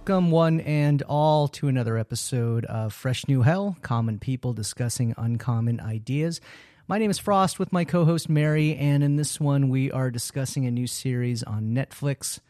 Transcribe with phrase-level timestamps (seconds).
[0.00, 5.78] Welcome, one and all, to another episode of Fresh New Hell Common People Discussing Uncommon
[5.78, 6.40] Ideas.
[6.88, 10.10] My name is Frost with my co host Mary, and in this one, we are
[10.10, 12.40] discussing a new series on Netflix.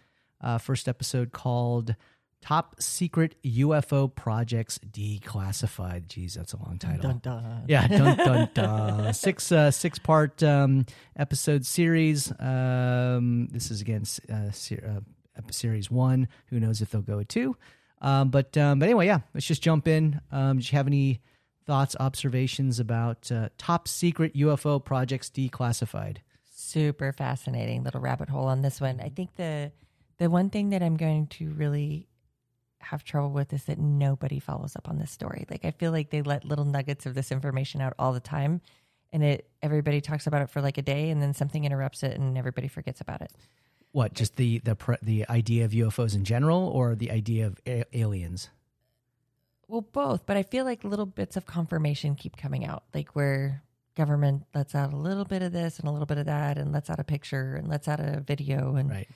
[0.40, 1.96] Uh, first episode called
[2.40, 6.06] Top Secret UFO Projects Declassified.
[6.06, 7.02] Geez, that's a long title.
[7.02, 7.64] Dun, dun.
[7.66, 9.12] Yeah, dun dun dun.
[9.12, 10.86] six uh, six part um,
[11.16, 12.32] episode series.
[12.38, 15.00] Um, this is again uh, ser- uh,
[15.50, 16.28] series one.
[16.46, 17.56] Who knows if they'll go two?
[18.00, 19.20] Um, but um, but anyway, yeah.
[19.34, 20.20] Let's just jump in.
[20.32, 21.20] Um, you have any
[21.66, 26.18] thoughts, observations about uh, top secret UFO projects declassified?
[26.50, 29.00] Super fascinating little rabbit hole on this one.
[29.00, 29.72] I think the
[30.18, 32.08] the one thing that I'm going to really
[32.80, 35.46] have trouble with is that nobody follows up on this story.
[35.50, 38.60] Like I feel like they let little nuggets of this information out all the time
[39.12, 42.18] and it everybody talks about it for like a day and then something interrupts it
[42.18, 43.32] and everybody forgets about it.
[43.92, 47.58] What just the the pre- the idea of UFOs in general, or the idea of
[47.66, 48.48] a- aliens?
[49.66, 53.62] Well, both, but I feel like little bits of confirmation keep coming out, like where
[53.96, 56.72] government lets out a little bit of this and a little bit of that, and
[56.72, 59.08] lets out a picture and lets out a video and Right.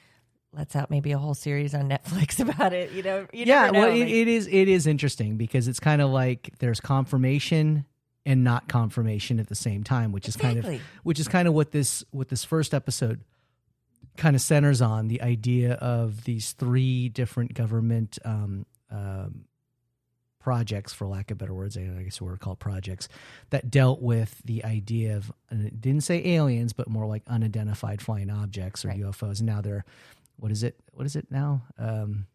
[0.52, 2.92] lets out maybe a whole series on Netflix about it.
[2.92, 3.80] You know, you yeah know.
[3.80, 7.84] well it, like- it is it is interesting because it's kind of like there's confirmation
[8.26, 11.52] and not confirmation at the same time which is kind of which is kind of
[11.54, 13.20] what this what this first episode
[14.16, 19.44] kind of centers on the idea of these three different government um, um,
[20.40, 23.08] projects for lack of better words i guess we're called projects
[23.48, 28.02] that dealt with the idea of and it didn't say aliens but more like unidentified
[28.02, 29.00] flying objects or Right.
[29.00, 29.86] ufos and now they're
[30.36, 32.26] what is it what is it now um,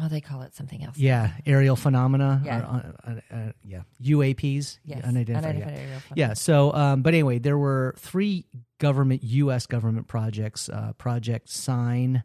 [0.00, 0.98] oh, they call it something else.
[0.98, 2.42] yeah, aerial phenomena.
[2.44, 2.58] Yeah.
[2.60, 2.62] Or,
[3.06, 4.78] uh, uh, uh, yeah, UAPs.
[4.84, 5.04] Yes.
[5.04, 5.56] unidentified.
[5.56, 5.62] yeah.
[5.62, 6.34] Unidentified aerial Yeah.
[6.34, 8.46] So, um, but anyway, there were three
[8.78, 9.66] government, U.S.
[9.66, 12.22] government projects: uh, Project Sign,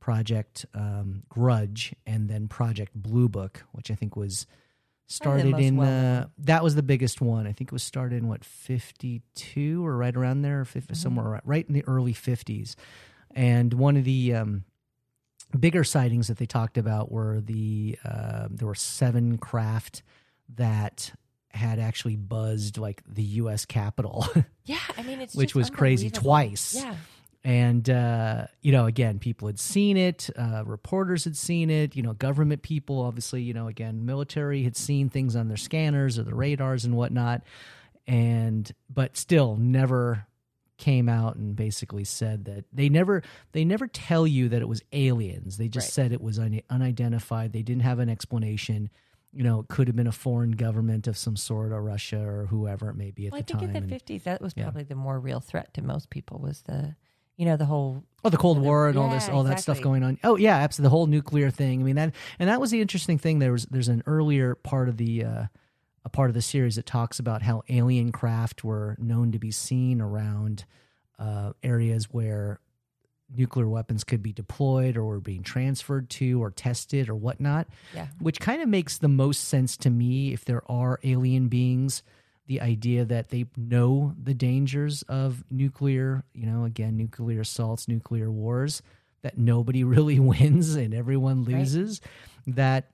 [0.00, 4.46] Project um, Grudge, and then Project Blue Book, which I think was
[5.06, 5.78] started in.
[5.78, 7.46] Uh, that was the biggest one.
[7.46, 11.00] I think it was started in what fifty-two or right around there, or 50, Mm-hmm.
[11.00, 12.76] somewhere right, right in the early fifties.
[13.36, 14.64] And one of the um,
[15.58, 20.02] bigger sightings that they talked about were the uh, there were seven craft
[20.56, 21.12] that
[21.50, 23.64] had actually buzzed like the U.S.
[23.64, 24.26] Capitol,
[24.64, 26.74] Yeah, I mean, it's which just was crazy twice.
[26.74, 26.94] Yeah,
[27.44, 30.30] And uh, you know, again, people had seen it.
[30.36, 31.94] Uh, reporters had seen it.
[31.94, 36.18] You know, government people, obviously, you know, again, military had seen things on their scanners
[36.18, 37.42] or the radars and whatnot.
[38.06, 40.26] And but still, never
[40.84, 43.22] came out and basically said that they never
[43.52, 45.56] they never tell you that it was aliens.
[45.56, 45.92] They just Right.
[45.92, 47.52] said it was un- unidentified.
[47.52, 48.90] They didn't have an explanation.
[49.32, 52.46] You know, it could have been a foreign government of some sort, or Russia or
[52.46, 53.74] whoever it may be at well, I think time.
[53.74, 54.64] in the fifties that was yeah.
[54.64, 56.94] probably the more real threat to most people was the,
[57.36, 59.60] you know, the whole Oh, the Cold the- War and all this, yeah, all that
[59.60, 60.18] stuff going on.
[60.22, 60.86] Oh, yeah, absolutely.
[60.86, 61.80] The whole nuclear thing.
[61.80, 63.38] I mean that, and that was the interesting thing.
[63.38, 65.44] There was there's an earlier part of the uh,
[66.04, 69.50] a part of the series that talks about how alien craft were known to be
[69.50, 70.64] seen around
[71.18, 72.60] uh, areas where
[73.34, 77.66] nuclear weapons could be deployed or were being transferred to or tested or whatnot.
[77.94, 78.06] yeah.
[78.20, 82.02] Which kind of makes the most sense to me if there are alien beings.
[82.46, 88.30] The idea that they know the dangers of nuclear, you know, again, nuclear assaults, nuclear
[88.30, 88.82] wars,
[89.22, 91.56] that nobody really wins and everyone Right.
[91.56, 92.02] loses.
[92.46, 92.90] That,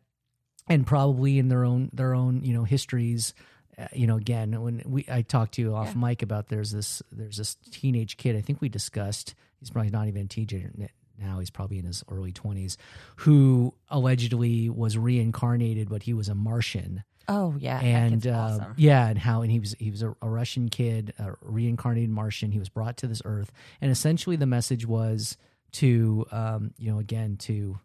[0.71, 3.35] and probably in their own their own you know histories,
[3.79, 6.01] uh, you know, again, when we I talked to you off Yeah.
[6.09, 8.37] mic about there's this there's this teenage kid.
[8.37, 9.35] I think we discussed.
[9.59, 10.71] He's probably not even a teenager
[11.19, 11.39] now.
[11.39, 12.79] He's probably in his early twenties,
[13.17, 18.75] who allegedly was reincarnated, but he was a Martian Oh yeah, and uh, awesome.
[18.79, 22.51] yeah, and how and he was he was a, a Russian kid, a reincarnated Martian.
[22.51, 25.37] He was brought to this Earth, and essentially the message was
[25.73, 27.79] to um, you know again to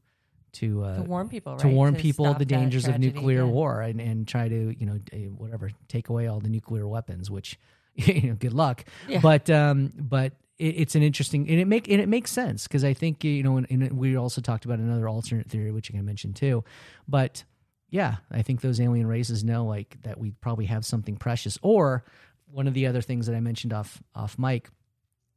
[0.56, 1.62] to uh, to warn people, right?
[1.62, 5.26] to warn people the dangers of nuclear war and, and try to you know eh,
[5.28, 7.58] whatever take away all the nuclear weapons which
[7.96, 9.20] you know good luck Yeah.
[9.22, 12.84] but um but it, it's an interesting and it make and it makes sense because
[12.84, 15.94] I think you know and, and we also talked about another alternate theory which I
[15.96, 16.64] can mention too
[17.08, 17.44] but
[17.90, 22.04] yeah I think those alien races know like that we probably have something precious or
[22.52, 24.70] one of the other things that I mentioned off off mic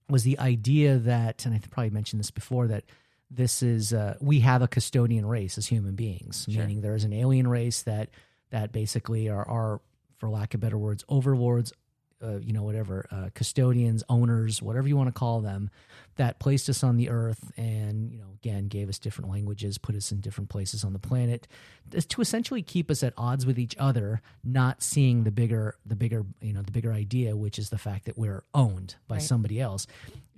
[0.08, 2.84] was the idea that and I probably mentioned this before that
[3.30, 6.62] this is uh, we have a custodian race as human beings, Sure.
[6.62, 8.10] meaning there is an alien race that
[8.50, 9.80] that basically are, are
[10.16, 11.72] for lack of better words, overlords,
[12.24, 15.70] uh, you know, whatever, uh, custodians, owners, whatever you want to call them,
[16.16, 19.94] that placed us on the earth and you know again gave us different languages, put
[19.94, 21.46] us in different places on the planet,
[21.92, 25.94] is to essentially keep us at odds with each other, not seeing the bigger the
[25.96, 29.22] bigger you know the bigger idea, which is the fact that we're owned by Right.
[29.22, 29.86] somebody else,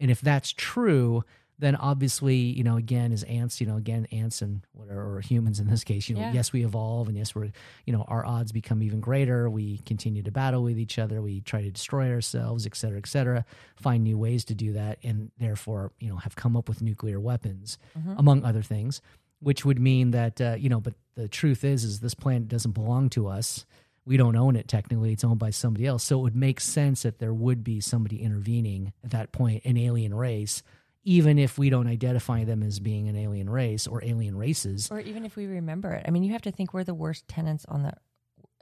[0.00, 1.24] and if that's true
[1.60, 5.60] then obviously, you know, again, as ants, you know, again, ants and whatever, or humans
[5.60, 6.32] in this case, you know, Yeah.
[6.32, 7.50] yes, we evolve and yes, we're,
[7.86, 9.48] you know, our odds become even greater.
[9.50, 11.20] We continue to battle with each other.
[11.22, 13.44] We try to destroy ourselves, et cetera, et cetera,
[13.76, 14.98] find new ways to do that.
[15.02, 17.78] And therefore, you know, have come up with nuclear weapons,
[18.16, 19.00] among other things,
[19.40, 22.72] which would mean that, uh, you know, but the truth is, is this planet doesn't
[22.72, 23.66] belong to us.
[24.06, 25.12] We don't own it technically.
[25.12, 26.02] It's owned by somebody else.
[26.04, 29.76] So it would make sense that there would be somebody intervening at that point, an
[29.76, 30.62] alien race,
[31.02, 34.88] even if we don't identify them as being an alien race or alien races.
[34.90, 36.04] Or even if we remember it.
[36.06, 37.92] I mean, you have to think we're the worst tenants on the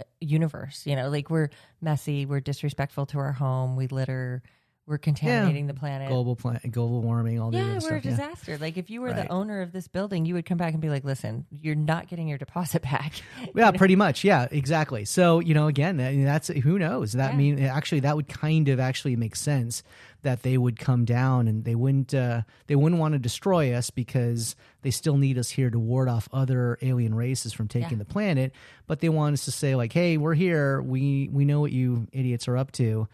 [0.01, 0.83] uh, universe.
[0.87, 1.51] You know, like we're
[1.81, 4.43] messy, we're disrespectful to our home, we litter,
[4.89, 6.09] we're contaminating the planet.
[6.09, 8.05] Global plan, global warming, all the yeah, we're a stuff.
[8.05, 8.11] Yeah.
[8.11, 8.59] disaster.
[8.59, 9.17] Like if you were Right.
[9.17, 12.09] the owner of this building, you would come back and be like, "Listen, you're not
[12.09, 13.13] getting your deposit back."
[13.55, 14.25] yeah, pretty much.
[14.25, 15.05] Yeah, exactly.
[15.05, 17.13] So you know, again, that, that's who knows.
[17.13, 17.37] That Yeah.
[17.39, 19.83] mean actually that would kind of actually make sense
[20.23, 23.91] that they would come down and they wouldn't uh, they wouldn't want to destroy us
[23.91, 27.99] because they still need us here to ward off other alien races from taking Yeah.
[27.99, 28.53] the planet.
[28.87, 30.81] But they want us to say like, hey, we're here.
[30.83, 33.07] We we know what you idiots are up to,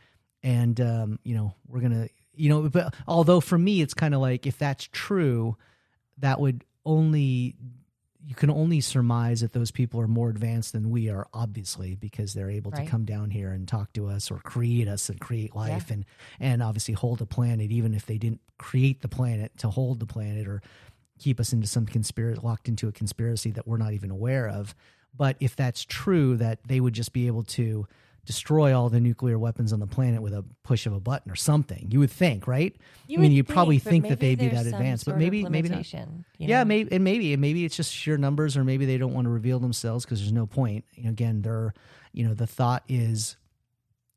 [0.44, 2.68] and um, you know we're gonna you know.
[2.68, 5.56] But although for me, it's kind of like if that's true,
[6.18, 7.56] that would only
[8.26, 12.32] you can only surmise that those people are more advanced than we are obviously because
[12.32, 15.54] they're able to come down here and talk to us or create us and create
[15.54, 16.04] life and
[16.40, 20.06] and obviously hold a planet even if they didn't create the planet to hold the
[20.06, 20.62] planet or
[21.18, 24.74] keep us into some conspiracy locked into a conspiracy that we're not even aware of
[25.14, 27.86] but if that's true that they would just be able to
[28.24, 31.36] destroy all the nuclear weapons on the planet with a push of a button or
[31.36, 32.76] something you would think right?
[33.06, 35.68] You i mean would you probably think that they'd be that advanced but maybe maybe
[35.68, 35.92] not.
[36.38, 39.14] you yeah, maybe and maybe and maybe it's just sheer numbers, or maybe they don't
[39.14, 40.84] want to reveal themselves because there's no point.
[40.94, 41.74] You know, again, they're
[42.12, 43.36] you know the thought is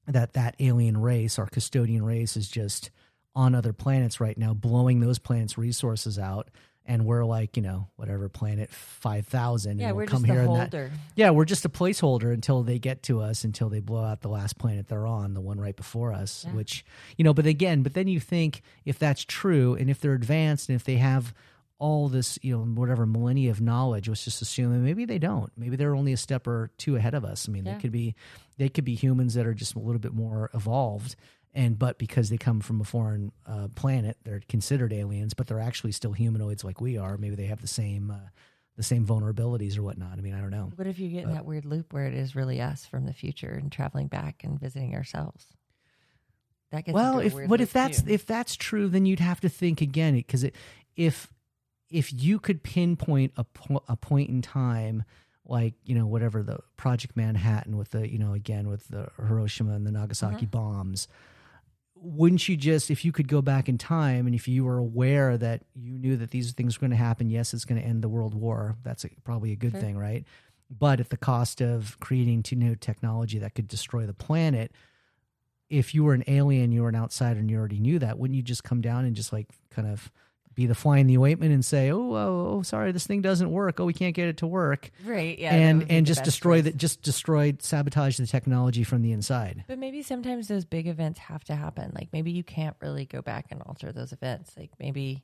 [0.08, 2.92] that that alien race, our custodian race, is just
[3.36, 6.50] on other planets right now, blowing those planets' resources out,
[6.88, 10.34] and we're like you know whatever planet five thousand, Yeah, and we're come just the
[10.34, 13.80] here and that yeah, we're just a placeholder until they get to us, until they
[13.82, 16.54] blow out the last planet they're on, the one right before us, Yeah.
[16.56, 16.86] which,
[17.18, 20.70] you know, but again, but then you think if that's true and if they're advanced
[20.70, 21.34] and if they have
[21.80, 25.52] all this, you know, whatever millennia of knowledge, let's just assume that maybe they don't.
[25.56, 27.48] Maybe they're only a step or two ahead of us.
[27.48, 27.76] I mean, Yeah.
[27.76, 28.16] they could be,
[28.58, 31.16] they could be humans that are just a little bit more evolved.
[31.58, 35.60] And but because they come from a foreign uh, planet, they're considered aliens, but they're
[35.60, 37.18] actually still humanoids like we are.
[37.18, 38.30] Maybe they have the same uh,
[38.76, 40.20] the same vulnerabilities or whatnot.
[40.20, 40.72] I mean, I don't know.
[40.76, 43.14] What if you get in that weird loop where it is really us from the
[43.14, 45.48] future and traveling back and visiting ourselves?
[46.72, 48.12] That gets well if but if that's too.
[48.12, 50.54] if that's true then you'd have to think again because it,
[50.96, 51.30] if
[51.90, 55.06] if you could pinpoint a, po- a point in time
[55.46, 59.74] like you know whatever the project manhattan with the you know again with the hiroshima
[59.74, 60.58] and the nagasaki Mm-hmm.
[60.58, 61.08] bombs
[62.02, 65.38] wouldn't you just if you could go back in time and if you were aware
[65.38, 68.02] that you knew that these things were going to happen yes it's going to end
[68.04, 69.80] the world war that's a, probably a good Sure.
[69.82, 70.26] thing right
[70.70, 74.72] but at the cost of creating to new technology that could destroy the planet
[75.70, 78.36] if you were an alien you were an outsider and you already knew that wouldn't
[78.38, 80.12] you just come down and just like kind of
[80.58, 83.52] be the fly in the ointment and say oh oh, oh sorry this thing doesn't
[83.52, 86.76] work oh we can't get it to work right, yeah, and and just destroy that
[86.76, 91.44] just destroy sabotage the technology from the inside But maybe sometimes those big events have
[91.46, 91.92] to happen.
[91.94, 94.52] Like maybe you can't really go back and alter those events.
[94.58, 95.24] Like maybe,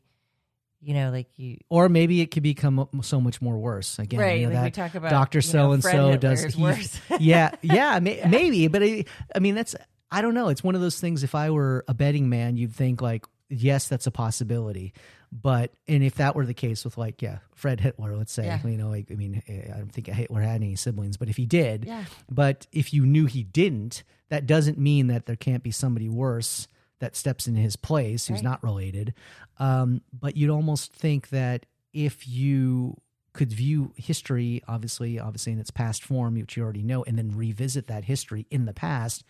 [0.82, 1.58] you know, like you.
[1.70, 4.40] or maybe it could become so much more worse again right.
[4.40, 7.00] you know, like we talk about Doctor So and So does he- worse.
[7.20, 9.76] yeah yeah, may, maybe but I, I mean that's
[10.12, 12.76] i don't know it's one of those things if i were a betting man you'd
[12.76, 14.94] think like yes that's a possibility
[15.32, 18.60] but and if that were the case with like yeah fred hitler let's say Yeah.
[18.68, 21.38] you know like, i mean eh, i don't think hitler had any siblings but if
[21.38, 22.06] he did yeah.
[22.30, 26.68] but if you knew he didn't that doesn't mean that there can't be somebody worse
[27.00, 28.44] that steps in his place who's Right.
[28.44, 29.14] not related
[29.60, 32.98] um, but you'd almost think that if you
[33.34, 37.36] could view history obviously obviously in its past form which you already know and then
[37.36, 39.24] revisit that history in the past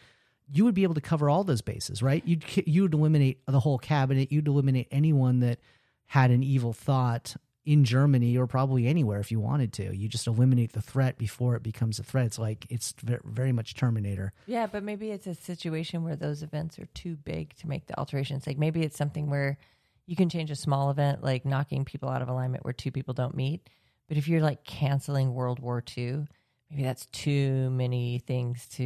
[0.51, 2.23] you would be able to cover all those bases right?
[2.25, 4.31] You'd you'd eliminate the whole cabinet.
[4.31, 5.59] You'd eliminate anyone that
[6.07, 7.35] had an evil thought
[7.65, 9.95] in Germany or probably anywhere if you wanted to.
[9.95, 12.25] You just eliminate the threat before it becomes a threat.
[12.25, 14.33] It's like it's very much terminator.
[14.45, 17.97] Yeah, but maybe it's a situation where those events are too big to make the
[17.97, 18.45] alterations.
[18.45, 19.57] Like maybe it's something where
[20.05, 23.13] you can change a small event, like knocking people out of alignment where two people
[23.13, 23.69] don't meet.
[24.09, 26.25] But if you're like canceling World War II,
[26.69, 28.83] maybe that's too many things to,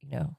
[0.00, 0.34] you know,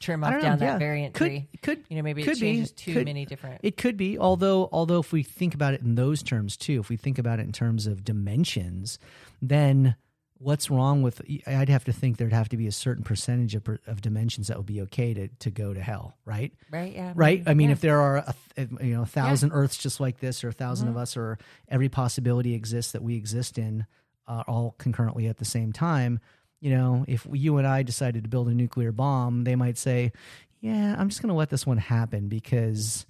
[0.00, 0.72] trim off don't know, down yeah.
[0.72, 1.48] that variant could tree.
[1.62, 3.60] could You know, maybe could it be, changes too could- many different.
[3.62, 6.88] It could be, although although if we think about it in those terms too, if
[6.88, 8.98] we think about it in terms of dimensions,
[9.40, 9.94] then
[10.40, 13.62] what's wrong with i'd have to think there'd have to be a certain percentage of,
[13.86, 17.42] of dimensions that would be okay to, to go to hell right right yeah right
[17.46, 17.72] i mean yeah.
[17.72, 20.88] if there are a, you know a thousand earths just like this or a 1000
[20.88, 21.38] of us or
[21.68, 23.84] every possibility exists that we exist in
[24.26, 26.18] uh, all concurrently at the same time
[26.60, 30.12] you know if you and i decided to build a nuclear bomb they might say
[30.60, 33.06] yeah i'm just going to let this one happen because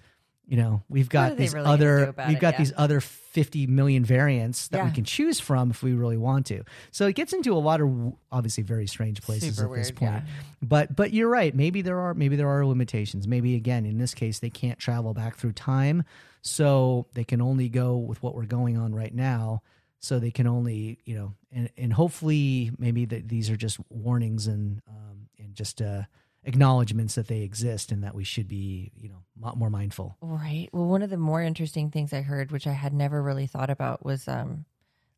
[0.46, 2.40] you know we've got these really other we've it?
[2.40, 2.58] got Yeah.
[2.58, 6.64] these other 50 million variants that we can choose from if we really want to
[6.90, 10.10] so it gets into a lot of obviously very strange places Super at this point
[10.12, 10.22] yeah.
[10.60, 14.12] but but you're right maybe there are maybe there are limitations maybe again in this
[14.14, 16.02] case they can't travel back through time
[16.42, 19.62] so they can only go with what we're going on right now
[20.00, 24.46] so they can only you know and and hopefully maybe that these are just warnings
[24.46, 26.02] and um and just uh
[26.44, 30.68] acknowledgments that they exist and that we should be you know mo- more mindful Right.
[30.72, 33.68] Well, one of the more interesting things I heard, which I had never really thought
[33.68, 34.64] about, was um,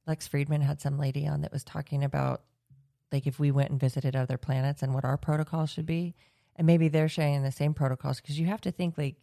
[0.07, 2.43] Lex Fridman had some lady on that was talking about
[3.13, 6.15] like if we went and visited other planets and what our protocol should be,
[6.57, 9.15] and maybe they're sharing the same protocols because you have to think like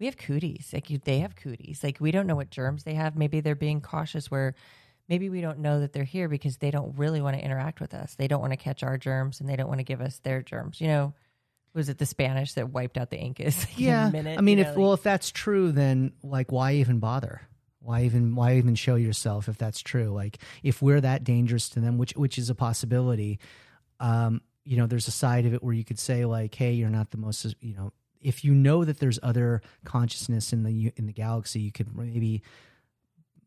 [0.00, 2.94] we have cooties, like you, they have cooties, like we don't know what germs they
[2.94, 3.16] have.
[3.16, 4.54] Maybe they're being cautious where
[5.08, 7.94] maybe we don't know that they're here because they don't really want to interact with
[7.94, 8.14] us.
[8.16, 10.42] They don't want to catch our germs and they don't want to give us their
[10.42, 10.80] germs.
[10.80, 11.14] You know,
[11.74, 13.64] was it the Spanish that wiped out the Incas?
[13.64, 16.12] in a yeah minute, i mean you if know, like- well if that's true then
[16.22, 17.42] like why even bother
[17.80, 21.80] why even why even show yourself if that's true like if we're that dangerous to
[21.80, 23.38] them which which is a possibility
[24.00, 26.88] um you know there's a side of it where you could say like hey you're
[26.90, 31.06] not the most you know if you know that there's other consciousness in the in
[31.06, 32.42] the galaxy you could maybe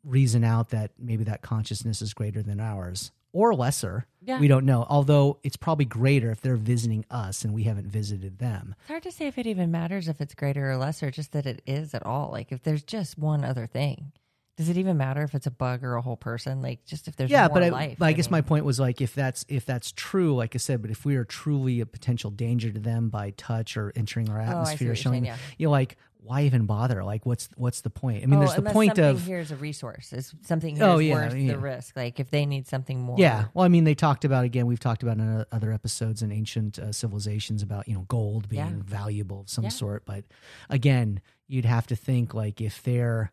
[0.03, 4.39] reason out that maybe that consciousness is greater than ours or lesser Yeah.
[4.39, 8.39] we don't know although it's probably greater if they're visiting us and we haven't visited
[8.39, 11.31] them It's hard to say if it even matters if it's greater or lesser, just
[11.33, 12.31] that it is at all.
[12.31, 14.11] Like if there's just one other thing,
[14.59, 16.61] does it even matter if it's a bug or a whole person?
[16.61, 17.95] Like just if there's yeah more but I, life.
[17.97, 20.81] but I guess my point was like if that's if that's true like i said
[20.81, 24.37] but if we are truly a potential danger to them by touch or entering our
[24.37, 25.37] Oh, I atmosphere you're showing yeah.
[25.57, 28.55] you know like why even bother like what's what's the point i mean oh, there's
[28.55, 30.11] the point something of here is a resource.
[30.11, 31.51] Is something here Oh, is yeah, worth yeah.
[31.53, 31.95] the risk?
[31.95, 33.15] Like if they need something more.
[33.17, 36.33] yeah well i mean they talked about again we've talked about in other episodes in
[36.33, 38.83] ancient uh, civilizations about you know gold being Yeah.
[38.83, 40.25] valuable of some sort but
[40.69, 43.31] again you'd have to think like if they're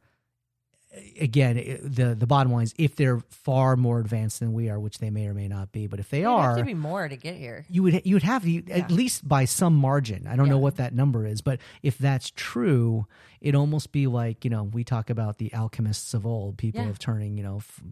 [1.20, 4.98] again the the bottom line is if they're far more advanced than we are which
[4.98, 7.08] they may or may not be but if they It'd are have to be more
[7.08, 7.64] to get here.
[7.68, 8.76] you would you would have you, Yeah.
[8.78, 10.26] at least by some margin.
[10.26, 13.06] I don't know what that number is, but if that's true,
[13.40, 16.88] it almost be like you know we talk about the alchemists of old, people Yeah.
[16.88, 17.82] of turning you know f-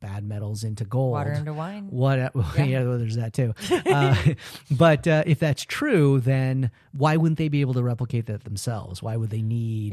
[0.00, 1.12] bad metals into gold.
[1.12, 1.88] Water into wine.
[1.90, 2.18] What?
[2.56, 2.82] Yeah, Yeah.
[2.84, 3.54] well, there's that too.
[3.86, 4.16] uh,
[4.70, 9.02] but uh, if that's true, then why wouldn't they be able to replicate that themselves?
[9.02, 9.92] Why would they need?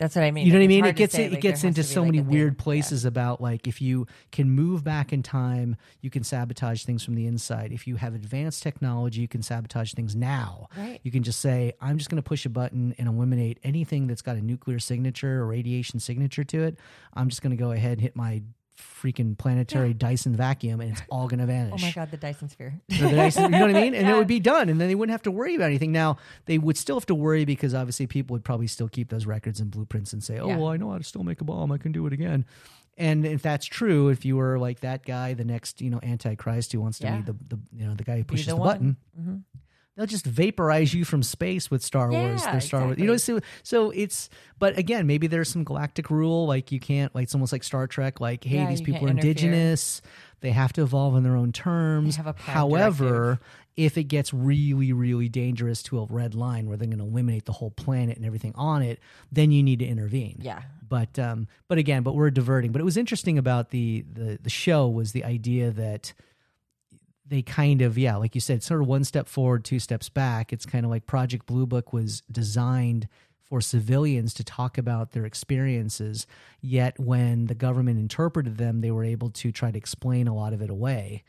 [0.00, 0.46] That's what I mean.
[0.46, 0.84] You know what I mean?
[0.86, 2.30] It gets say, it, like, gets into so like, many a thing.
[2.30, 2.62] weird Yeah.
[2.62, 7.16] places about like if you can move back in time, you can sabotage things from
[7.16, 7.70] the inside.
[7.70, 10.68] If you have advanced technology, you can sabotage things now.
[10.74, 11.00] Right.
[11.02, 14.22] You can just say, I'm just going to push a button and eliminate anything that's
[14.22, 16.78] got a nuclear signature or radiation signature to it.
[17.12, 18.42] I'm just going to go ahead and hit my
[19.02, 21.82] freaking planetary Dyson vacuum and it's all going to vanish.
[21.82, 22.80] Oh my god, the Dyson sphere.
[22.88, 23.94] The Dyson- you know what I mean?
[24.00, 25.92] And it would be done, and then they wouldn't have to worry about anything.
[25.92, 29.26] Now they would still have to worry because obviously people would probably still keep those
[29.26, 30.56] records and blueprints and say, "Oh, Yeah.
[30.56, 31.72] well, I know how to still make a bomb.
[31.72, 32.44] I can do it again."
[32.98, 36.72] And if that's true, if you were like that guy, the next you know Antichrist
[36.72, 37.16] who wants to Yeah.
[37.16, 39.44] be the, the you know the guy who pushes the, the button, one.
[40.00, 42.42] They'll just vaporize you from space with Star Wars.
[42.42, 43.18] Yeah, Their Star Wars, you know.
[43.18, 47.34] So, so it's, but again, maybe there's some galactic rule, like you can't, like it's
[47.34, 50.00] almost like Star Trek, like hey, Yeah, these people are indigenous,
[50.40, 52.16] they have to evolve on their own terms.
[52.16, 53.40] have a prime However,
[53.76, 57.44] if it gets really, really dangerous to a red line where they're going to eliminate
[57.44, 60.38] the whole planet and everything on it, then you need to intervene.
[60.40, 60.62] Yeah.
[60.88, 62.72] But um, but again, but we're diverting.
[62.72, 66.14] But it was interesting about the the the show was the idea that
[67.30, 70.52] they kind of yeah like you said sort of one step forward two steps back.
[70.52, 73.08] It's kind of like project blue book was designed
[73.48, 76.26] for civilians to talk about their experiences
[76.60, 80.52] yet when the government interpreted them they were able to try to explain a lot
[80.52, 81.24] of it away.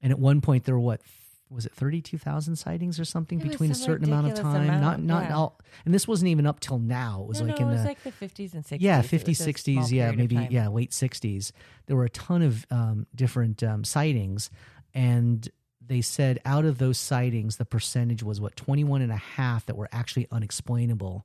[0.00, 1.00] And at one point there were what
[1.48, 4.66] was it 32,000 sightings or something It between a certain amount of time?
[4.66, 5.36] Not amount, not yeah.
[5.36, 7.22] all and this wasn't even up till now.
[7.22, 8.78] It was no, like no, in it was the like the 50s and 60s.
[8.80, 11.52] yeah It 50s 60s yeah maybe yeah late 60s
[11.86, 14.50] there were a ton of um, different um, sightings
[14.96, 15.48] and
[15.86, 19.76] they said out of those sightings the percentage was what 21 and a half that
[19.76, 21.24] were actually unexplainable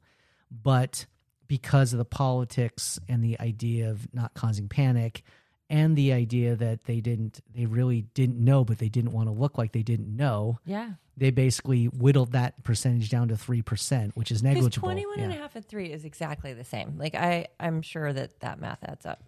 [0.51, 1.05] but
[1.47, 5.23] because of the politics and the idea of not causing panic
[5.69, 9.33] and the idea that they didn't they really didn't know but they didn't want to
[9.33, 10.91] look like they didn't know Yeah.
[11.17, 15.55] they basically whittled that percentage down to 3% which is negligible 21 and a half
[15.55, 16.97] and 3 is exactly the same.
[16.97, 19.23] Like I I'm sure that that math adds up.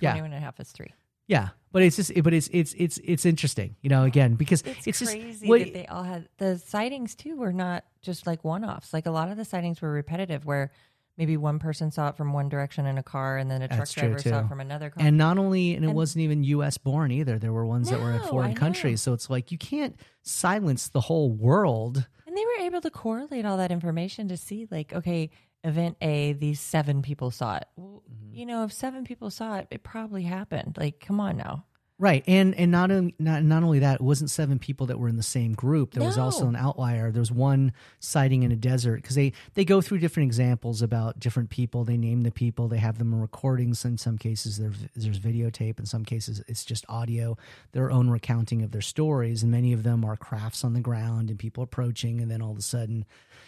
[0.00, 0.12] Yeah.
[0.12, 0.92] 21 and a half is 3.
[1.30, 4.02] Yeah, but it's just, but it's it's it's it's interesting, you know.
[4.02, 7.52] Again, because It's, it's, crazy just what, that they all had the sightings too were
[7.52, 8.92] not just like one offs.
[8.92, 10.72] Like a lot of the sightings were repetitive, where
[11.16, 13.88] maybe one person saw it from one direction in a car, and then a truck
[13.90, 15.06] driver saw it from another car.
[15.06, 16.78] and not only, and it wasn't even U.S.
[16.78, 17.38] born either.
[17.38, 19.00] There were ones that were in foreign countries.
[19.00, 22.08] So it's like you can't silence the whole world.
[22.30, 25.30] And they were able to correlate all that information to see, like, okay,
[25.64, 27.64] event A, these seven people saw it.
[27.74, 28.36] Well, Mm-hmm.
[28.36, 30.76] you know, if seven people saw it, it probably happened.
[30.78, 31.64] Like, come on now.
[32.00, 35.10] Right, and and not only not, not only that, it wasn't seven people that were
[35.10, 35.92] in the same group.
[35.92, 37.10] There was also an outlier.
[37.10, 41.20] There was one sighting in a desert because they they go through different examples about
[41.20, 41.84] different people.
[41.84, 42.68] They name the people.
[42.68, 43.84] They have them in recordings.
[43.84, 45.78] In some cases, there's there's videotape.
[45.78, 47.36] In some cases, it's just audio.
[47.72, 51.28] Their own recounting of their stories, and many of them are crafts on the ground
[51.28, 53.04] and people approaching, and then all of a sudden,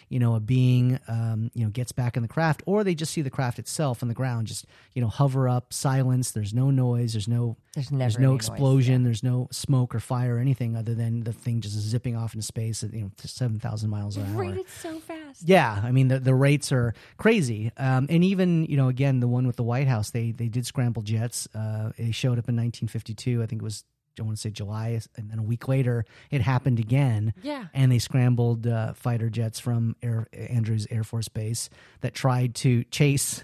[0.09, 3.13] you know, a being um, you know gets back in the craft, or they just
[3.13, 6.31] see the craft itself on the ground, just you know hover up, silence.
[6.31, 7.13] There's no noise.
[7.13, 9.03] There's no There's never there's no any noise, explosion.
[9.03, 12.45] There's no smoke or fire or anything other than the thing just zipping off into
[12.45, 14.41] space at you know seven thousand miles an hour.
[14.41, 15.43] Rated so fast.
[15.43, 19.27] Yeah, I mean the the rates are crazy, um, and even you know again the
[19.27, 21.47] one with the White House, they they did scramble jets.
[21.55, 23.41] Uh, they showed up in 1952.
[23.41, 23.83] I think it was
[24.19, 27.33] I want to say July, and then a week later it happened again.
[27.41, 27.65] Yeah.
[27.73, 31.69] And they scrambled uh, fighter jets from Air, Andrews Air Force Base
[32.01, 33.43] that tried to chase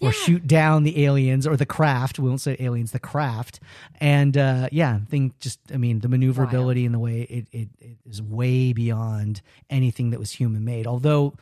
[0.00, 0.12] or Yeah.
[0.12, 2.18] shoot down the aliens or the craft.
[2.18, 3.60] We won't say aliens, the craft.
[4.00, 7.98] And uh, yeah, thing just, I mean, the maneuverability and the way it, it, it
[8.08, 10.86] is way beyond anything that was human made.
[10.86, 11.34] Although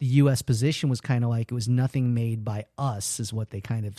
[0.00, 0.42] the U.S.
[0.42, 3.84] position was kind of like it was nothing made by us, is what they kind
[3.84, 3.96] of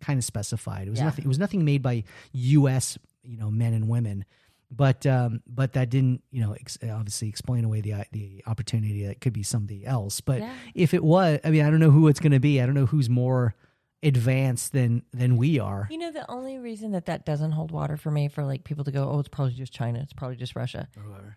[0.00, 0.86] kind of specified.
[0.86, 1.04] It was Yeah.
[1.06, 1.24] nothing.
[1.24, 2.98] It was nothing made by U.S.
[3.24, 4.24] you know men and women.
[4.70, 9.10] But um, but that didn't you know ex- obviously explain away the the opportunity that
[9.12, 10.20] it could be somebody else.
[10.20, 10.52] But Yeah.
[10.74, 12.60] if it was, I mean, I don't know who it's going to be.
[12.60, 13.54] I don't know who's more
[14.02, 15.86] advanced than than we are.
[15.90, 18.84] You know, the only reason that that doesn't hold water for me for like people
[18.84, 20.88] to go, oh, it's probably just China, it's probably just Russia.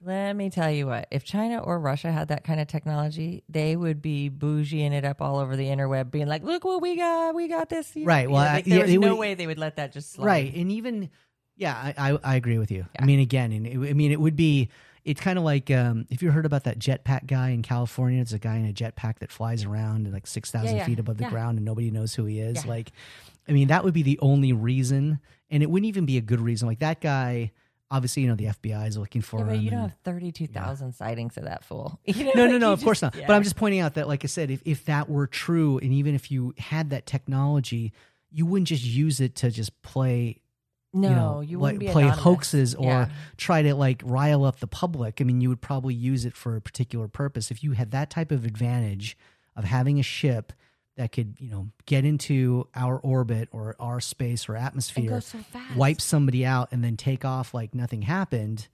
[0.02, 3.76] Let me tell you what, if China or Russia had that kind of technology, they
[3.78, 7.36] would be bougieing it up all over the interweb, being like, look what we got,
[7.36, 7.96] we got this.
[7.96, 9.48] You know, Right, you well, know, I- like, there yeah, was no would- way they
[9.48, 10.26] would let that just slide.
[10.26, 11.10] right and even
[11.58, 14.20] yeah i i, I agree with you i mean again and it, i mean it
[14.22, 14.70] would be
[15.04, 18.34] it's kind of like um, if you heard about that jetpack guy in California, it's
[18.34, 21.00] a guy in a jetpack that flies around at like six thousand Yeah, yeah, feet
[21.00, 21.30] above the yeah.
[21.30, 22.66] ground and nobody knows who he is.
[22.66, 22.70] Yeah.
[22.70, 22.92] Like,
[23.48, 26.42] I mean, that would be the only reason, and it wouldn't even be a good
[26.42, 26.68] reason.
[26.68, 27.54] Like that guy,
[27.90, 30.92] obviously, you know, the FBI is looking for Yeah, but you don't and- have 32,000
[30.92, 32.02] sightings of that fool.
[32.06, 33.16] You know, no, like, no, no, of course not.
[33.16, 33.28] yeah.
[33.28, 35.94] But I'm just pointing out that, like I said, if, if that were true, and
[35.94, 37.94] even if you had that technology,
[38.30, 40.42] you wouldn't just use it to just play
[41.02, 42.20] no, you know, you like play anonymous.
[42.24, 43.10] hoaxes or Yeah.
[43.38, 45.22] try to like rile up the public.
[45.22, 47.52] I mean, you would probably use it for a particular purpose.
[47.52, 49.18] If you had that type of advantage
[49.56, 50.54] of having a ship
[50.96, 55.40] that could, you know, get into our orbit or our space or atmosphere, so
[55.76, 58.68] wipe somebody out, and then take off like nothing happened.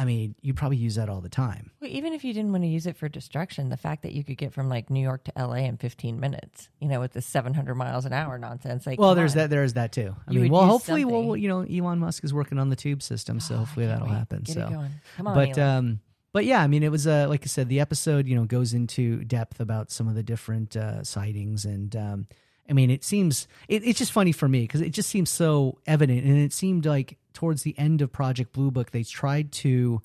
[0.00, 1.70] I mean, you probably use that all the time.
[1.80, 4.24] Well, even if you didn't want to use it for destruction, the fact that you
[4.24, 7.20] could get from like New York to LA in 15 minutes, you know, with the
[7.20, 8.86] 700 miles an hour nonsense.
[8.86, 9.38] Like, Well, there's on.
[9.38, 9.50] that.
[9.50, 10.14] There's that too.
[10.26, 11.42] I You mean, well, hopefully, we'll, something.
[11.42, 14.14] you know, Elon Musk is working on the tube system, so Oh, hopefully that'll wait.
[14.16, 14.42] happen.
[14.42, 14.90] Get so, it going.
[15.18, 15.76] Come on, but Elon.
[15.76, 16.00] um
[16.32, 18.72] but yeah i mean it was uh like i said the episode you know goes
[18.72, 22.26] into depth about some of the different uh sightings and um
[22.70, 25.78] i mean it seems it, it's just funny for me because it just seems so
[25.86, 30.00] evident and it seemed like towards the end of project blue book they tried to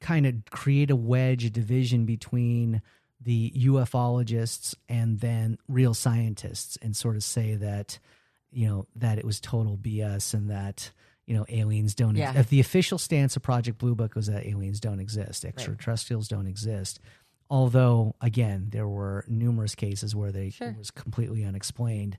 [0.00, 2.82] kind of create a wedge a division between
[3.20, 7.98] the ufologists and then real scientists and sort of say that
[8.52, 10.90] you know that it was total bs and that
[11.26, 12.38] you know aliens don't Yeah.
[12.38, 16.46] if the official stance of project blue book was that aliens don't exist extraterrestrials don't
[16.46, 17.00] exist
[17.50, 20.68] although again there were numerous cases where they Sure.
[20.70, 22.18] it was completely unexplained.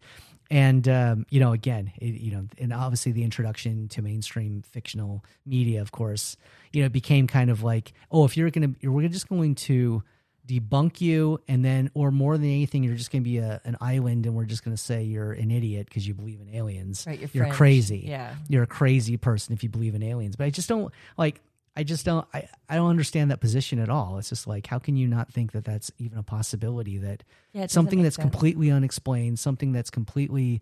[0.49, 5.23] And um, you know again it, you know and obviously the introduction to mainstream fictional
[5.45, 6.37] media of course
[6.71, 10.03] you know it became kind of like oh if you're gonna we're just going to
[10.47, 13.75] debunk you and then or more than anything you're just going to be a, an
[13.81, 17.03] island and we're just going to say you're an idiot because you believe in aliens.
[17.05, 18.05] Right, you're you're crazy.
[18.07, 18.33] Yeah.
[18.47, 20.37] you're a crazy person if you believe in aliens.
[20.37, 21.41] But i just don't like
[21.77, 24.79] i just don't I, I don't understand that position at all it's just like how
[24.79, 28.29] can you not think that that's even a possibility that Yeah, something that's sense.
[28.29, 30.61] completely unexplained something that's completely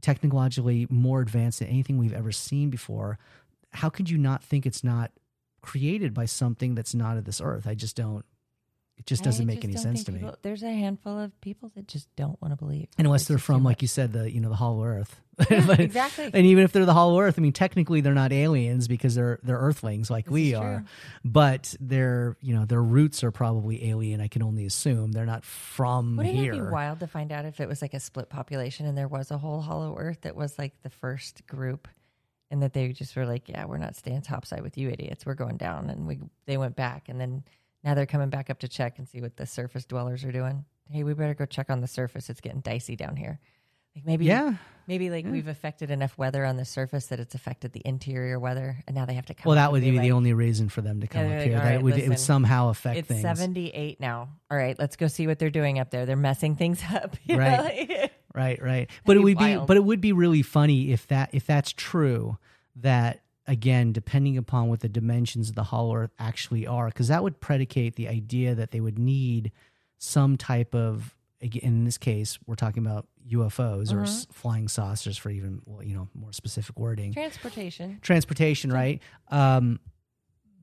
[0.00, 3.18] technologically more advanced than anything we've ever seen before
[3.72, 5.10] how could you not think it's not
[5.62, 8.24] created by something that's not of this earth i just don't
[9.00, 11.88] it just doesn't make just any sense to me There's a handful of people that
[11.88, 12.86] just don't want to believe.
[12.98, 16.30] unless they're from like you said the you know the hollow earth Yeah, But- exactly.
[16.34, 19.38] and even if they're the hollow earth i mean technically they're not aliens because they're
[19.42, 20.84] they're earthlings like This we are
[21.24, 25.44] but their you know their roots are probably alien i can only assume they're not
[25.44, 28.00] from Wouldn't here it would be wild to find out if it was like a
[28.00, 31.88] split population and there was a whole hollow earth that was like the first group
[32.52, 35.24] and that they just were like, "Yeah, we're not staying topside with you idiots.
[35.24, 37.44] We're going down." And we they went back, and then
[37.84, 40.64] now they're coming back up to check and see what the surface dwellers are doing.
[40.90, 42.28] Hey, we better go check on the surface.
[42.30, 43.38] It's getting dicey down here.
[43.96, 44.54] Like maybe, Yeah.
[44.86, 48.76] maybe like we've affected enough weather on the surface that it's affected the interior weather,
[48.86, 49.48] and now they have to come.
[49.50, 51.56] Well, that would be like, the only reason for them to come they're up here.
[51.56, 53.22] "All That right, would it would somehow affect It's things.
[53.22, 54.28] seventy eight now.
[54.48, 56.06] All right, let's go see what they're doing up there.
[56.06, 57.16] They're messing things up.
[57.28, 57.58] Right.
[57.58, 58.88] like- Right, right.
[59.04, 62.38] But it would be but it would be really funny if that if that's true
[62.76, 67.22] that again depending upon what the dimensions of the hollow earth actually are because that
[67.22, 69.50] would predicate the idea that they would need
[69.98, 75.16] some type of again, in this case we're talking about UFOs or s- flying saucers
[75.18, 77.98] for even well, you know more specific wording Transportation.
[78.02, 79.02] transportation, right?
[79.28, 79.78] Um,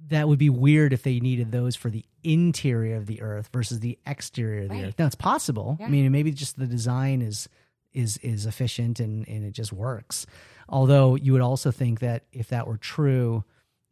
[0.10, 3.80] that would be weird if they needed those for the interior of the Earth versus
[3.82, 4.86] the exterior of the Right.
[4.86, 5.00] Earth.
[5.00, 5.78] Now it's possible.
[5.84, 7.50] I mean, maybe just the design is
[7.93, 10.26] is is efficient and and it just works.
[10.69, 13.43] Although you would also think that if that were true,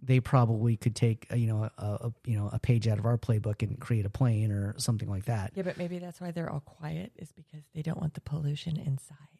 [0.02, 3.06] they probably could take a, you know a, a you know a page out of
[3.06, 5.52] our playbook and create a plane or something like that.
[5.56, 8.78] Yeah, but maybe that's why they're all quiet is because they don't want the pollution
[8.78, 9.35] inside,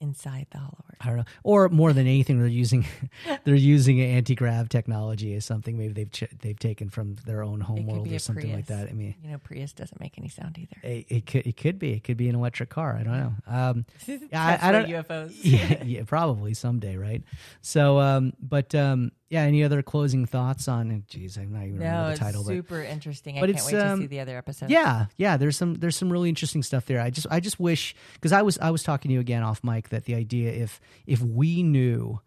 [0.00, 0.96] inside the hollow earth.
[1.00, 1.24] I don't know.
[1.42, 2.84] Or more than anything, they're using
[3.44, 7.60] they're using anti grav technology as something maybe they've ch- they've taken from their own
[7.60, 8.88] It home could world or something like that.
[8.88, 10.76] I mean, You know, Prius doesn't make any sound either.
[10.82, 12.96] it, it could it could be it could be an electric car.
[12.98, 13.32] I don't know.
[13.46, 13.86] Um,
[14.32, 15.32] I- I don't- UFOs.
[15.42, 17.22] yeah, yeah, probably someday, right?
[17.60, 19.42] So, um, but um, yeah.
[19.42, 21.04] Any other closing thoughts on?
[21.08, 23.36] Geez, I'm not even No, remember the it's title, but super interesting.
[23.38, 24.72] I but can't wait to um, see the other episodes.
[24.72, 25.36] yeah, yeah.
[25.36, 27.00] There's some there's some really interesting stuff there.
[27.00, 29.62] I just I just wish because I was I was talking to you again off
[29.64, 32.20] mic that the idea if if we knew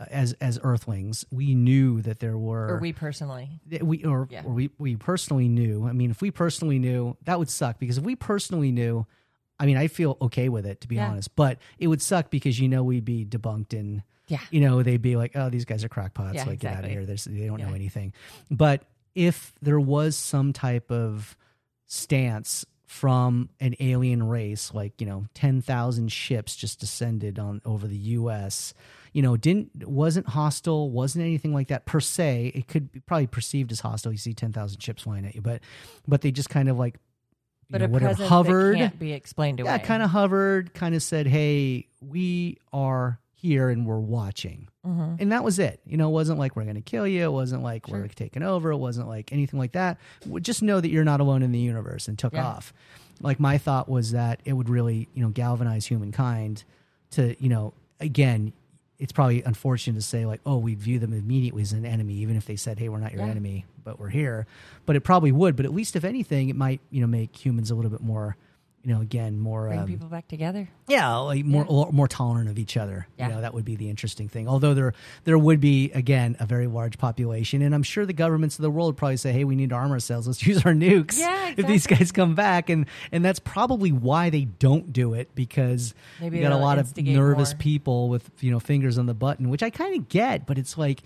[0.00, 3.60] uh, as as Earthlings we knew that there were Or we personally.
[3.82, 4.42] we or, Yeah.
[4.44, 5.86] or we we personally knew.
[5.86, 9.06] I mean, if we personally knew, that would suck because if we personally knew,
[9.60, 11.10] I mean, I feel okay with it to be Yeah.
[11.10, 11.34] honest.
[11.34, 14.40] But it would suck because you know we'd be debunked and Yeah.
[14.50, 16.34] you know they'd be like, oh, these guys are crackpots.
[16.34, 16.90] Yeah, like get out of exactly.
[16.92, 17.06] here.
[17.06, 18.12] There's, they don't know anything.
[18.50, 21.36] But if there was some type of
[21.86, 27.86] stance from an alien race, like you know, ten thousand ships just descended on over
[27.86, 28.72] the U.S.
[29.12, 32.52] You know, didn't wasn't hostile, wasn't anything like that per se.
[32.54, 34.12] It could be probably perceived as hostile.
[34.12, 35.60] You see ten thousand ships flying at you, but
[36.06, 36.94] but they just kind of like
[37.68, 39.70] you But know, a whatever hovered can't be explained away.
[39.70, 45.14] yeah, kind of hovered, kind of said, "Hey, we are here and we're watching," hmm
[45.18, 45.80] and that was it.
[45.86, 47.24] You know, it wasn't like we're going to kill you.
[47.24, 48.00] It wasn't like Sure.
[48.00, 48.70] we're taking over.
[48.70, 49.98] It wasn't like anything like that.
[50.42, 52.46] Just know that you're not alone in the universe, and took Yeah.
[52.46, 52.72] off.
[53.20, 56.64] Like my thought was that it would really, you know, galvanize humankind
[57.12, 58.52] to, you know, again.
[59.00, 62.34] It's probably unfortunate to say like, oh, we view them immediately as an enemy, even
[62.34, 63.30] if they said, "Hey, we're not your Yeah.
[63.30, 64.44] enemy, but we're here."
[64.86, 65.54] But it probably would.
[65.54, 68.36] But at least, if anything, it might, you know, make humans a little bit more,
[68.88, 70.66] you know, again, more Bring um, people back together.
[70.88, 73.06] yeah, like more more tolerant of each other.
[73.18, 73.28] Yeah.
[73.28, 74.48] You know, that would be the interesting thing.
[74.48, 78.58] Although there there would be again a very large population, and I'm sure the governments
[78.58, 80.26] of the world probably say, "Hey, we need to arm ourselves.
[80.26, 84.30] Let's use our nukes." Yeah, If these guys come back, and and that's probably why
[84.30, 87.58] they don't do it because Maybe you got a lot of nervous more.
[87.58, 90.78] people with you know fingers on the button, which I kind of get, but it's
[90.78, 91.02] like.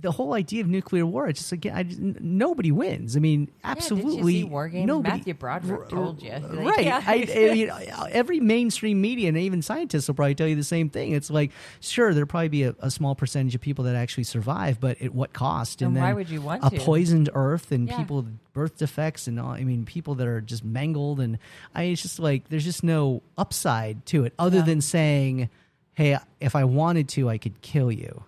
[0.00, 1.84] The whole idea of nuclear war, it's just again, I
[2.20, 3.16] nobody wins.
[3.16, 4.86] I mean, absolutely, Yeah, did you see War Games?
[4.86, 5.16] nobody.
[5.18, 6.30] Matthew Broderick R- told you.
[6.50, 6.84] Like, right?
[6.84, 7.02] yeah.
[7.04, 10.62] I, I mean, uh, every mainstream media and even scientists will probably tell you the
[10.62, 11.12] same thing.
[11.12, 14.78] It's like, sure, there'll probably be a, a small percentage of people that actually survive,
[14.80, 15.82] but at what cost?
[15.82, 16.78] And then why would you want a to?
[16.78, 17.96] poisoned Earth and Yeah.
[17.96, 19.50] people with birth defects and all?
[19.50, 21.38] I mean, people that are just mangled, and
[21.74, 25.50] I it's just like there's just no upside to it other than saying,
[25.94, 28.22] "Hey, if I wanted to, I could kill you,"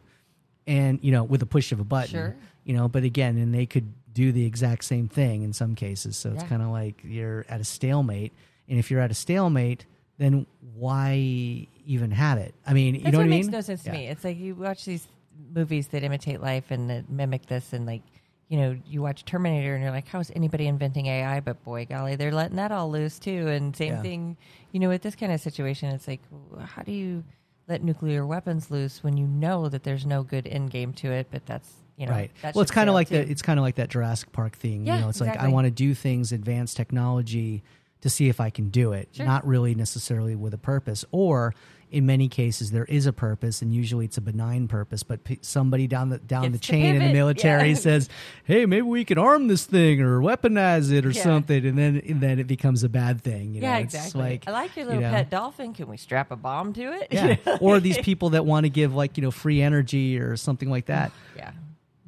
[0.71, 2.37] and you know, with a push of a button, Sure.
[2.65, 2.89] you know.
[2.89, 6.17] But again, and they could do the exact same thing in some cases.
[6.17, 6.49] So it's Yeah.
[6.49, 8.33] kind of like you're at a stalemate,
[8.69, 9.85] and if you're at a stalemate,
[10.19, 12.55] then why even have it?
[12.67, 13.53] I mean, you know what what I makes mean?
[13.53, 13.93] no sense Yeah.
[13.93, 14.07] to me.
[14.09, 15.09] It's like you watch these
[15.55, 18.03] movies that imitate life and that mimic this, and like
[18.49, 21.39] you know, you watch Terminator, and you're like, how is anybody inventing AI?
[21.39, 23.47] But boy, golly, they're letting that all loose too.
[23.47, 24.03] And same Yeah.
[24.03, 24.37] thing,
[24.73, 26.21] you know, with this kind of situation, it's like,
[26.67, 27.23] how do you
[27.71, 31.29] let nuclear weapons loose when you know that there's no good end game to it?
[31.31, 32.31] But that's you know, right.
[32.55, 33.17] Well, it's kind of like too.
[33.19, 33.31] that.
[33.31, 34.87] It's kind of like that Jurassic Park thing.
[34.87, 37.63] Yeah, you know, it's like I want to do things, advanced technology,
[38.03, 39.09] to see if I can do it.
[39.13, 39.27] Sure.
[39.27, 41.55] Not really necessarily with a purpose, or
[41.91, 45.03] in many cases there is a purpose, and usually it's a benign purpose.
[45.03, 47.75] But p- somebody down the down the chain in the military yeah.
[47.75, 48.09] says,
[48.45, 51.23] "Hey, maybe we can arm this thing or weaponize it or Yeah.
[51.23, 53.55] something," and then and then it becomes a bad thing.
[53.55, 53.67] You know?
[53.67, 54.21] yeah, It's exactly.
[54.23, 55.75] like, I like your you little know, pet dolphin.
[55.75, 57.09] Can we strap a bomb to it?
[57.11, 57.37] Yeah.
[57.61, 60.87] or these people that want to give like you know free energy or something like
[60.87, 61.51] that yeah.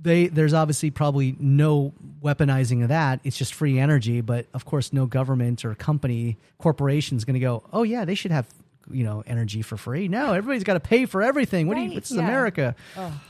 [0.03, 3.21] They there's obviously probably no weaponizing of that.
[3.25, 7.41] It's just free energy, but of course, no government or company corporation is going to
[7.41, 7.63] go.
[7.73, 8.47] Oh yeah, they should have
[8.91, 10.09] you know energy for free.
[10.09, 11.69] No, everybody's got to pay for everything.
[11.69, 11.89] What do you?
[11.91, 12.25] Right, This is yeah.
[12.25, 12.75] America,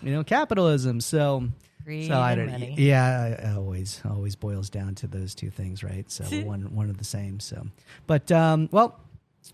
[0.03, 1.01] you know, capitalism.
[1.01, 1.49] So.
[1.85, 2.49] So I don't.
[2.49, 2.77] money.
[2.79, 6.09] Yeah, it always always boils down to those two things, right?
[6.09, 7.41] So one one of the same.
[7.41, 7.67] So,
[8.07, 9.01] but um, well,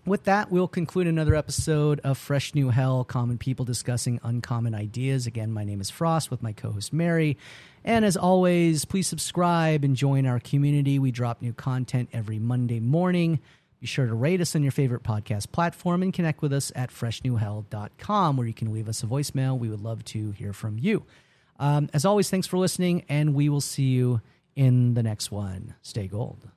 [0.05, 5.27] with that, we'll conclude another episode of Fresh New Hell: Common People Discussing Uncommon Ideas.
[5.27, 7.37] Again, my name is Frost with my co-host Mary,
[7.83, 10.99] and as always, please subscribe and join our community.
[10.99, 13.39] We drop new content every Monday morning.
[13.79, 16.89] Be sure to rate us on your favorite podcast platform and connect with us at
[16.89, 19.57] freshnewhell.com where you can leave us a voicemail.
[19.57, 21.05] We would love to hear from you.
[21.59, 24.21] Um, as always, thanks for listening, and we will see you
[24.55, 25.75] in the next one.
[25.81, 26.49] Stay gold.